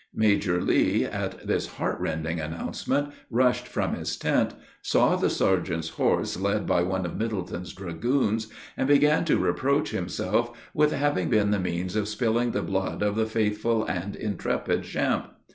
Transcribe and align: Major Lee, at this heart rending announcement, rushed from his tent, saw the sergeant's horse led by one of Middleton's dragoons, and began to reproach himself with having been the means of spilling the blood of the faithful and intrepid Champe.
Major 0.15 0.59
Lee, 0.63 1.03
at 1.05 1.45
this 1.45 1.67
heart 1.77 1.99
rending 1.99 2.39
announcement, 2.39 3.13
rushed 3.29 3.67
from 3.67 3.93
his 3.93 4.17
tent, 4.17 4.55
saw 4.81 5.15
the 5.15 5.29
sergeant's 5.29 5.89
horse 5.89 6.39
led 6.39 6.65
by 6.65 6.81
one 6.81 7.05
of 7.05 7.15
Middleton's 7.17 7.71
dragoons, 7.71 8.47
and 8.75 8.87
began 8.87 9.25
to 9.25 9.37
reproach 9.37 9.91
himself 9.91 10.57
with 10.73 10.91
having 10.91 11.29
been 11.29 11.51
the 11.51 11.59
means 11.59 11.95
of 11.95 12.07
spilling 12.07 12.49
the 12.49 12.63
blood 12.63 13.03
of 13.03 13.15
the 13.15 13.27
faithful 13.27 13.85
and 13.85 14.15
intrepid 14.15 14.85
Champe. 14.85 15.27